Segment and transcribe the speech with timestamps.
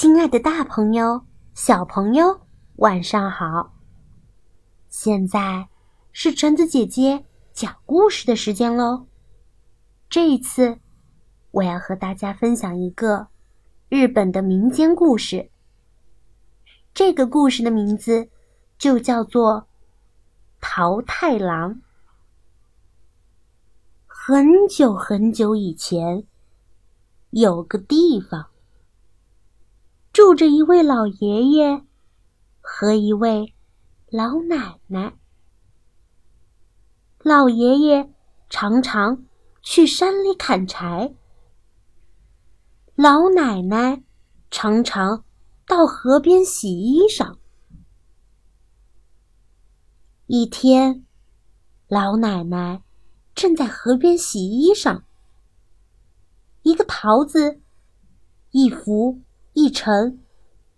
[0.00, 2.40] 亲爱的，大朋友、小朋友，
[2.76, 3.74] 晚上好！
[4.88, 5.68] 现在
[6.10, 9.06] 是橙子姐姐讲故事的时间喽。
[10.08, 10.78] 这一次，
[11.50, 13.28] 我要和大家分享一个
[13.90, 15.50] 日本的民间故事。
[16.94, 18.30] 这个故事的名字
[18.78, 19.52] 就叫做
[20.62, 21.74] 《桃太郎》。
[24.06, 26.24] 很久很久以前，
[27.32, 28.46] 有个地方。
[30.20, 31.82] 住着一位老爷爷
[32.60, 33.54] 和一位
[34.10, 35.16] 老奶奶。
[37.20, 38.12] 老爷爷
[38.50, 39.24] 常常
[39.62, 41.14] 去山里砍柴，
[42.94, 44.02] 老奶奶
[44.50, 45.24] 常常
[45.66, 47.38] 到河边洗衣裳。
[50.26, 51.06] 一天，
[51.88, 52.82] 老奶奶
[53.34, 55.00] 正在河边洗衣裳，
[56.60, 57.62] 一个桃子，
[58.50, 59.22] 一幅。
[59.52, 60.22] 一沉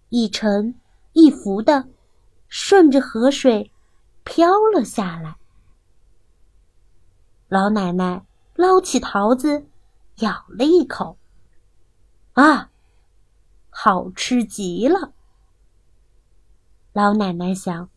[0.09, 0.75] 一沉
[1.13, 1.89] 一浮的，
[2.49, 3.71] 顺着河水
[4.25, 5.37] 飘了下来。
[7.49, 9.67] 老奶奶捞起桃子，
[10.17, 11.19] 咬了一口，
[12.33, 12.71] 啊，
[13.69, 15.13] 好吃极了！
[16.93, 17.91] 老奶奶想，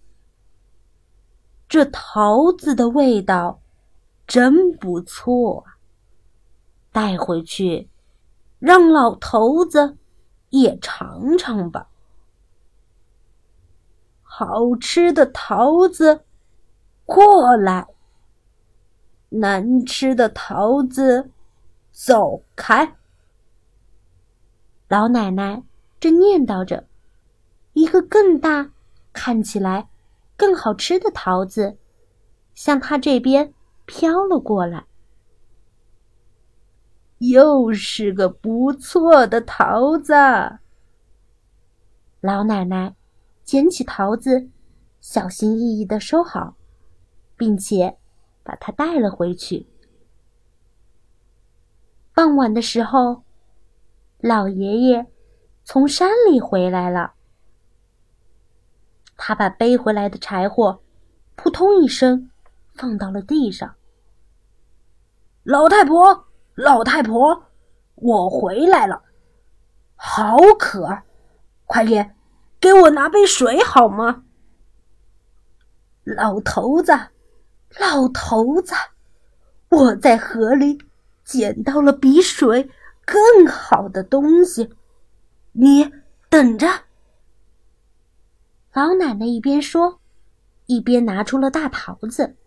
[1.70, 3.62] 这桃子的味道
[4.28, 5.66] 真不错，
[6.92, 7.90] 带回去
[8.60, 9.98] 让老头子。
[10.62, 11.90] 也尝尝吧，
[14.24, 16.24] 好吃的桃子，
[17.04, 17.88] 过来；
[19.30, 21.30] 难吃的桃子，
[21.92, 22.96] 走开。
[24.88, 25.62] 老奶奶
[26.00, 26.88] 正念叨着，
[27.74, 28.72] 一个更大、
[29.12, 29.90] 看起来
[30.38, 31.78] 更好吃的桃子，
[32.54, 33.54] 向她这边
[33.86, 34.86] 飘了过来。
[37.30, 40.14] 又是个不错的桃子。
[42.22, 42.96] 老奶奶
[43.44, 44.50] 捡起桃子，
[45.00, 46.56] 小心翼翼的收好，
[47.38, 47.98] 并且
[48.44, 49.68] 把它带了回去。
[52.14, 53.24] 傍晚的时候，
[54.20, 55.06] 老爷爷
[55.64, 57.14] 从山里回来了。
[59.18, 60.82] 他把背回来的柴火
[61.36, 62.30] 扑通一声
[62.74, 63.76] 放到了地上。
[65.44, 66.26] 老太婆。
[66.56, 67.52] 老太婆，
[67.96, 69.04] 我回来了，
[69.96, 71.04] 好渴，
[71.66, 72.16] 快点
[72.62, 74.24] 给我拿杯水好吗？
[76.06, 76.94] 老头子，
[77.78, 78.74] 老头子，
[79.70, 80.78] 我在河里
[81.26, 82.70] 捡到了比水
[83.06, 84.74] 更好的东西，
[85.52, 85.92] 你
[86.30, 86.68] 等着。
[88.72, 90.00] 老奶奶一边说，
[90.68, 92.38] 一边拿出了大桃子。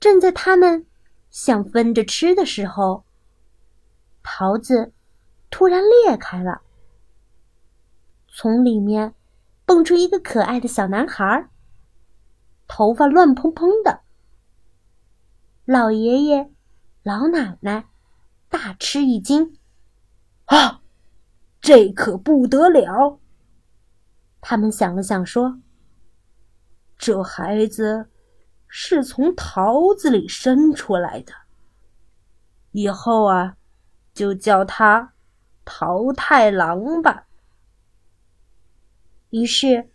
[0.00, 0.86] 正在他们。
[1.34, 3.04] 想分着吃的时候，
[4.22, 4.92] 桃子
[5.50, 6.62] 突然裂开了，
[8.28, 9.16] 从里面
[9.64, 11.48] 蹦出一个可爱的小男孩，
[12.68, 14.02] 头发乱蓬蓬的。
[15.64, 16.52] 老爷爷、
[17.02, 17.88] 老奶奶
[18.48, 19.58] 大吃一惊，
[20.44, 20.82] 啊，
[21.60, 23.18] 这可不得了！
[24.40, 25.60] 他们想了想，说
[26.96, 28.08] ：“这孩子……”
[28.76, 31.32] 是从桃子里生出来的。
[32.72, 33.56] 以后啊，
[34.12, 35.12] 就叫他
[35.64, 37.28] 桃太郎吧。
[39.30, 39.90] 于是，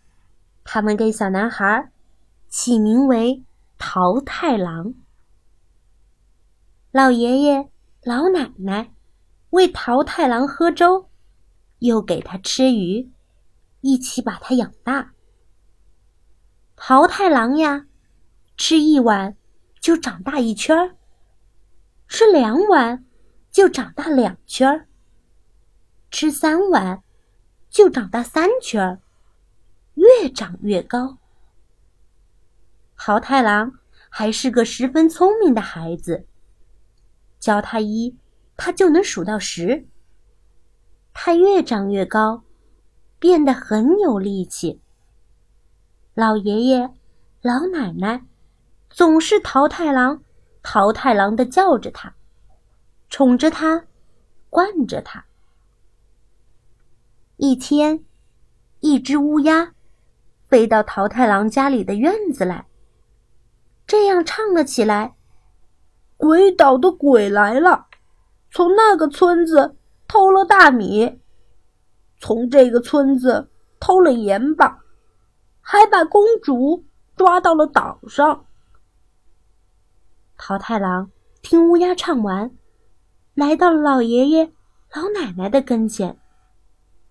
[0.64, 1.92] 他们给小男孩
[2.48, 3.44] 起名为
[3.76, 4.94] 桃太郎。
[6.90, 7.68] 老爷爷、
[8.02, 8.94] 老奶奶
[9.50, 11.10] 喂桃太郎喝粥，
[11.80, 13.12] 又给他吃鱼，
[13.82, 15.12] 一起把他养大。
[16.74, 17.88] 桃太郎呀。
[18.62, 19.38] 吃一碗
[19.80, 20.94] 就长大一圈儿，
[22.06, 23.06] 吃两碗
[23.50, 24.86] 就长大两圈儿，
[26.10, 27.02] 吃三碗
[27.70, 29.00] 就长大三圈儿，
[29.94, 31.16] 越长越高。
[32.98, 33.78] 桃太郎
[34.10, 36.26] 还是个十分聪明的孩子，
[37.38, 38.14] 教他一，
[38.58, 39.88] 他就能数到十。
[41.14, 42.44] 他越长越高，
[43.18, 44.82] 变得很有力气。
[46.12, 46.92] 老爷爷、
[47.40, 48.26] 老奶奶。
[48.90, 50.20] 总是桃太郎，
[50.64, 52.12] 桃太郎的叫着他，
[53.08, 53.84] 宠着他，
[54.50, 55.24] 惯着他。
[57.36, 58.04] 一天，
[58.80, 59.74] 一只乌鸦
[60.48, 62.66] 飞到桃太郎家里的院子来，
[63.86, 65.14] 这样唱了起来
[66.18, 67.86] ：“鬼岛的鬼来了，
[68.50, 69.76] 从那个村子
[70.08, 71.20] 偷了大米，
[72.18, 74.80] 从这个村子偷了盐巴，
[75.60, 76.84] 还把公主
[77.16, 78.46] 抓到了岛上。”
[80.42, 81.10] 桃太郎
[81.42, 82.50] 听乌鸦唱完，
[83.34, 84.50] 来到了老爷爷、
[84.94, 86.18] 老奶奶的跟前。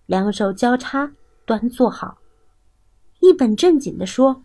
[0.06, 1.12] 两手交叉
[1.46, 2.18] 端坐好，
[3.20, 4.42] 一本正经地说：“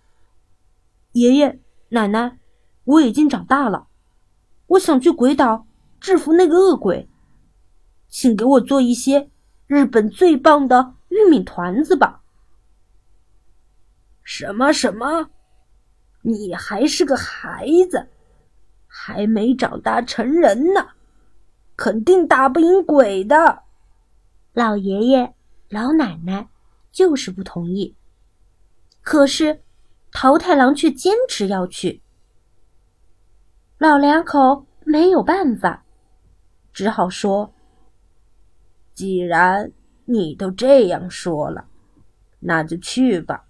[1.14, 1.60] 爷爷
[1.90, 2.38] 奶奶，
[2.84, 3.88] 我已经长大了，
[4.68, 5.66] 我想去鬼岛
[6.00, 7.10] 制服那个恶鬼，
[8.08, 9.32] 请给我做一些
[9.66, 12.22] 日本最棒的玉米团子吧。”
[14.22, 15.32] 什么什么？
[16.22, 18.10] 你还是个孩子，
[19.08, 20.88] 还没长大成人呢，
[21.76, 23.62] 肯定打不赢鬼的。
[24.52, 25.36] 老爷爷、
[25.70, 26.50] 老奶奶
[26.92, 27.96] 就是不同意，
[29.04, 29.62] 可是
[30.12, 32.02] 桃太郎却坚持要去。
[33.78, 35.86] 老两口没有办法，
[36.74, 37.54] 只好说
[38.96, 39.72] ：“既然
[40.06, 41.68] 你都这样说了，
[42.40, 43.46] 那就去吧。”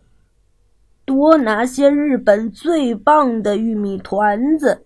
[1.05, 4.84] 多拿些日本最棒的玉米团子，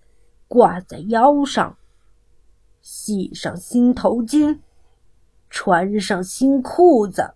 [0.50, 1.78] 挂在腰上，
[2.82, 4.60] 系上新头巾，
[5.50, 7.36] 穿上新裤子，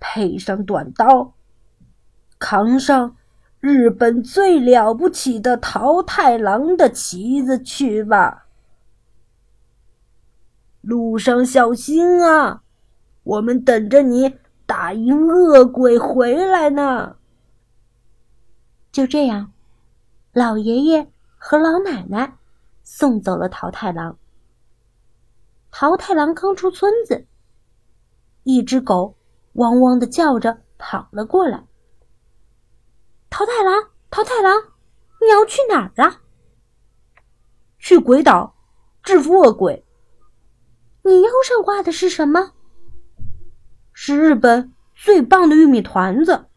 [0.00, 1.34] 配上短刀，
[2.38, 3.16] 扛上
[3.60, 8.46] 日本最了不起的桃太郎的旗子去吧。
[10.80, 12.62] 路上小心啊，
[13.22, 17.16] 我们等着你打赢恶鬼回来呢。
[18.90, 19.52] 就这样，
[20.32, 21.10] 老爷爷
[21.42, 22.36] 和老奶奶
[22.84, 24.18] 送走了桃太郎。
[25.70, 27.26] 桃太郎刚出村子，
[28.42, 29.16] 一只狗
[29.54, 31.66] 汪汪的叫着跑了过来。
[33.30, 34.52] 桃太郎，桃太郎，
[35.22, 36.20] 你要去哪儿啊？
[37.78, 38.54] 去鬼岛，
[39.02, 39.86] 制服恶鬼。
[41.02, 42.52] 你腰上挂的是什么？
[43.94, 46.48] 是日本最棒的玉米团子。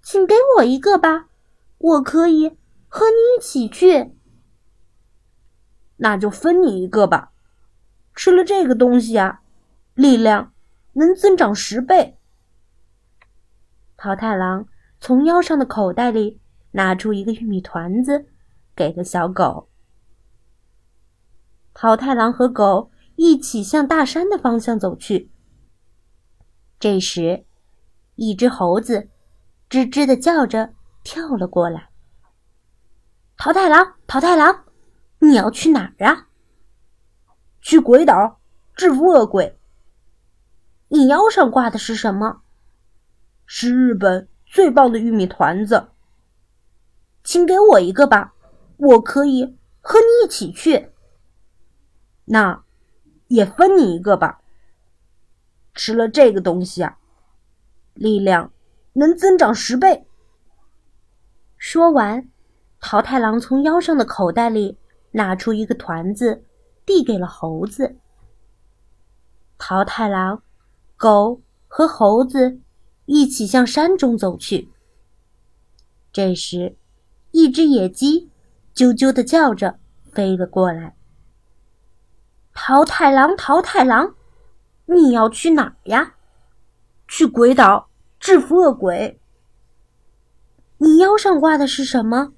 [0.00, 1.28] 请给我一个吧，
[1.76, 2.56] 我可以
[2.88, 4.14] 和你一起去。
[5.96, 7.32] 那就分你一个吧。
[8.14, 9.42] 吃了这个东西啊，
[9.94, 10.52] 力量
[10.94, 12.18] 能增长十倍。
[13.96, 14.66] 桃太郎
[15.00, 16.40] 从腰上的口袋里
[16.72, 18.26] 拿出一个玉米团子，
[18.74, 19.68] 给了小狗。
[21.74, 25.30] 桃太郎和狗一起向大山的方向走去。
[26.80, 27.44] 这时，
[28.16, 29.08] 一只猴子。
[29.68, 30.72] 吱吱的叫着，
[31.04, 31.87] 跳了过来。
[33.40, 34.64] 桃太郎，桃太郎，
[35.20, 36.26] 你要去哪儿啊？
[37.60, 38.40] 去鬼岛，
[38.74, 39.56] 制服恶鬼。
[40.88, 42.42] 你腰上挂的是什么？
[43.46, 45.90] 是日本最棒的玉米团子。
[47.22, 48.34] 请给我一个吧，
[48.76, 50.90] 我可以和你一起去。
[52.24, 52.64] 那，
[53.28, 54.40] 也分你一个吧。
[55.74, 56.98] 吃了这个东西啊，
[57.94, 58.52] 力量。
[58.94, 60.08] 能增长十倍。
[61.56, 62.28] 说完，
[62.80, 64.78] 桃太郎从腰上的口袋里
[65.12, 66.44] 拿出一个团子，
[66.86, 67.96] 递给了猴子。
[69.58, 70.42] 桃太郎、
[70.96, 72.60] 狗和猴子
[73.06, 74.70] 一起向山中走去。
[76.12, 76.76] 这时，
[77.32, 78.30] 一只野鸡
[78.74, 79.78] 啾啾的叫着
[80.12, 80.94] 飞了过来。
[82.54, 84.14] 桃太郎，桃太郎，
[84.86, 86.14] 你要去哪儿呀？
[87.06, 87.88] 去鬼岛。
[88.20, 89.20] 制服恶鬼。
[90.78, 92.32] 你腰上挂的是什么？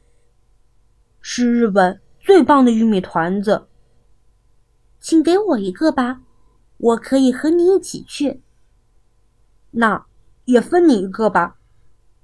[1.21, 3.69] 是日本最棒的玉米团子。
[4.99, 6.23] 请给我一个吧，
[6.77, 8.43] 我可以和你一起去。
[9.71, 10.07] 那
[10.45, 11.57] 也分你一个吧。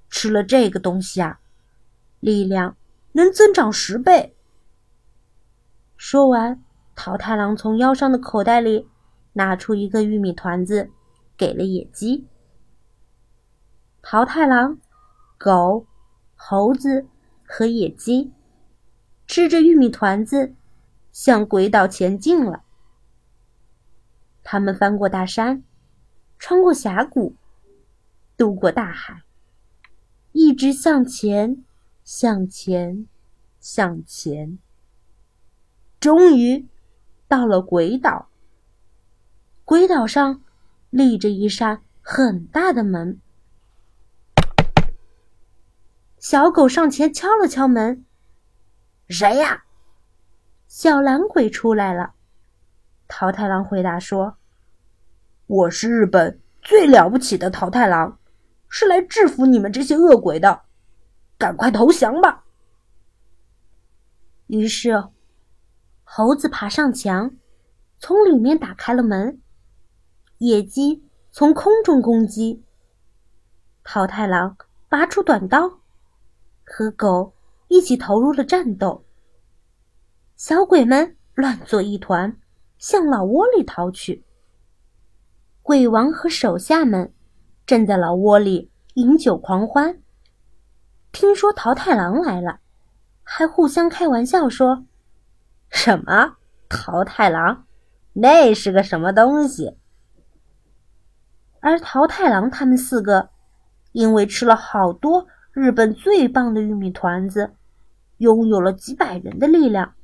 [0.08, 1.40] 吃了这个东西啊，
[2.20, 2.76] 力量
[3.12, 4.36] 能增长十倍。
[5.96, 6.62] 说完，
[6.94, 8.88] 桃太郎从腰上的口袋里
[9.32, 10.90] 拿出一个玉米团子，
[11.36, 12.26] 给了野鸡。
[14.00, 14.78] 桃太郎、
[15.36, 15.86] 狗、
[16.34, 17.06] 猴子
[17.44, 18.32] 和野鸡
[19.26, 20.54] 吃着玉米团子，
[21.12, 22.62] 向鬼岛前进了。
[24.42, 25.64] 他们翻过大山，
[26.38, 27.34] 穿过峡谷，
[28.36, 29.22] 渡过大海，
[30.30, 31.64] 一直向前，
[32.04, 33.08] 向前，
[33.58, 34.58] 向前，
[35.98, 36.68] 终于
[37.26, 38.28] 到了鬼岛。
[39.64, 40.42] 鬼岛上
[40.90, 43.20] 立着一扇很大的门。
[46.18, 48.05] 小狗上前敲了敲门
[49.08, 49.64] ：“谁呀？”
[50.66, 52.14] 小蓝鬼出来了。
[53.08, 54.36] 桃太郎回答说
[55.46, 58.18] ：“我是日本最了不起的桃太郎，
[58.68, 60.62] 是来制服你们这些恶鬼的，
[61.38, 62.44] 赶快投降吧！”
[64.48, 65.04] 于是，
[66.02, 67.36] 猴子爬上墙，
[68.00, 69.38] 从里面打开了门；
[70.38, 72.64] 野鸡从空中攻击；
[73.84, 74.56] 桃太郎
[74.88, 75.78] 拔出短刀。
[76.64, 77.35] 和狗
[77.68, 79.04] 一起投入了战斗，
[80.36, 82.38] 小鬼们乱作一团，
[82.78, 84.24] 向老窝里逃去。
[85.62, 87.12] 鬼王和手下们
[87.66, 90.00] 正在老窝里饮酒狂欢。
[91.10, 92.60] 听说桃太郎来了，
[93.22, 94.86] 还互相开玩笑说
[95.68, 96.36] ：“什么
[96.68, 97.66] 桃太郎？
[98.12, 99.76] 那是个什么东西？”
[101.60, 103.30] 而桃太郎他们四个，
[103.92, 105.26] 因为吃了好多
[105.56, 107.54] 日本最棒的玉米团子，
[108.18, 109.94] 拥有了几百人的力量，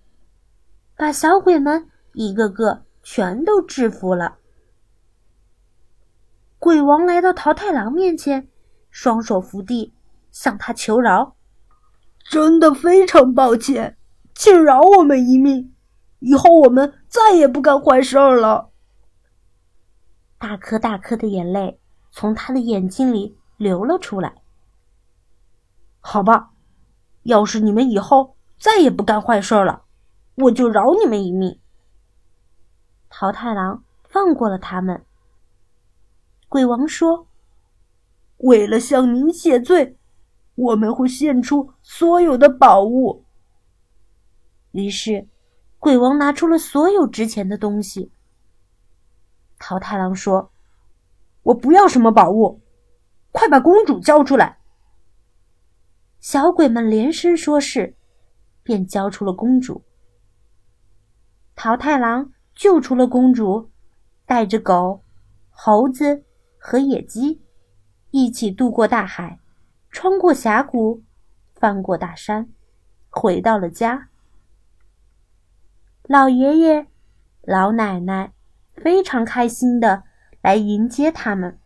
[0.96, 4.38] 把小鬼们一个个全都制服了。
[6.58, 8.48] 鬼王来到桃太郎面前，
[8.90, 9.92] 双手扶地。
[10.30, 11.36] 向他求饶，
[12.30, 13.98] 真的非常抱歉，
[14.34, 15.74] 请饶我们一命，
[16.20, 18.70] 以后我们再也不干坏事了。
[20.38, 21.78] 大颗大颗的眼泪
[22.10, 24.41] 从他的眼睛里流了出来。
[26.04, 26.50] 好吧，
[27.22, 29.84] 要是你们以后再也不干坏事了，
[30.34, 31.58] 我就饶你们一命。
[33.08, 35.06] 桃太郎放过了他们。
[36.48, 37.28] 鬼王说
[38.38, 39.96] ：“为了向您谢罪。”
[40.54, 43.24] 我们会献出所有的宝物。
[44.72, 45.26] 于是，
[45.78, 48.12] 鬼王拿出了所有值钱的东西。
[49.58, 50.52] 桃太郎说
[51.44, 52.60] ：“我不要什么宝物，
[53.30, 54.58] 快把公主交出来！”
[56.22, 57.96] 小鬼们连声说是，
[58.62, 59.82] 便交出了公主。
[61.56, 63.72] 桃太郎救出了公主，
[64.24, 65.02] 带着狗、
[65.50, 66.22] 猴子
[66.58, 67.42] 和野鸡，
[68.12, 69.40] 一起渡过大海。
[69.90, 71.02] 穿过峡谷，
[71.56, 72.48] 翻过大山，
[73.10, 74.08] 回到了家。
[76.04, 76.86] 老爷爷、
[77.42, 78.32] 老奶奶
[78.76, 80.04] 非常开心的
[80.40, 81.58] 来迎接他们。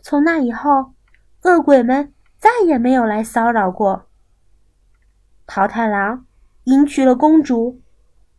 [0.00, 0.94] 从那以后，
[1.42, 4.08] 恶鬼们再也没有来骚扰过。
[5.46, 6.26] 桃太郎
[6.64, 7.80] 迎娶了公主，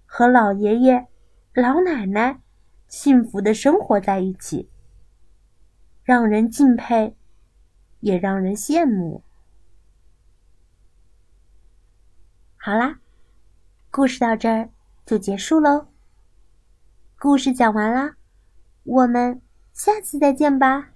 [0.06, 1.08] 和老爷爷、
[1.54, 2.42] 老奶奶
[2.90, 4.70] 幸福的生活在一起，
[6.04, 7.16] 让人敬佩。
[8.02, 9.24] 也让人羡慕。
[12.58, 13.00] 好啦，
[13.90, 14.70] 故事到这儿
[15.06, 15.88] 就结束喽。
[17.18, 18.18] 故事讲完啦，
[18.84, 19.42] 我们
[19.72, 20.93] 下次再见吧。